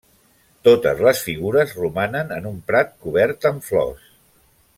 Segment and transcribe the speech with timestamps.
[0.67, 4.11] Totes les figures romanen en un prat cobert amb flors.